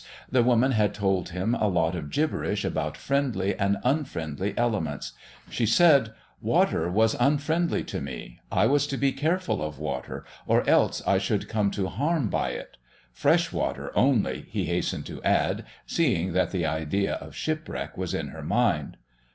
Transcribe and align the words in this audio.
The 0.31 0.41
woman 0.41 0.71
had 0.71 0.95
told 0.95 1.29
him 1.29 1.53
a 1.53 1.67
lot 1.67 1.95
of 1.95 2.09
gibberish 2.09 2.65
about 2.65 2.97
friendly 2.97 3.53
and 3.59 3.77
unfriendly 3.83 4.55
elements. 4.57 5.11
"She 5.51 5.67
said 5.67 6.13
water 6.41 6.89
was 6.89 7.15
unfriendly 7.19 7.83
to 7.83 8.01
me; 8.01 8.39
I 8.51 8.65
was 8.65 8.87
to 8.87 8.97
be 8.97 9.11
careful 9.11 9.61
of 9.61 9.77
water, 9.77 10.25
or 10.47 10.67
else 10.67 11.03
I 11.05 11.19
should 11.19 11.47
come 11.47 11.69
to 11.77 11.85
harm 11.85 12.29
by 12.31 12.49
it. 12.49 12.77
Fresh 13.13 13.51
water 13.53 13.91
only," 13.95 14.47
he 14.49 14.65
hastened 14.65 15.05
to 15.05 15.21
add, 15.21 15.65
seeing 15.85 16.33
that 16.33 16.49
the 16.49 16.65
idea 16.65 17.13
of 17.17 17.35
shipwreck 17.35 17.95
was 17.95 18.15
in 18.15 18.29
her 18.29 18.41
mind. 18.41 18.97